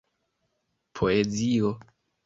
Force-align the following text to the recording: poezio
poezio 0.95 1.77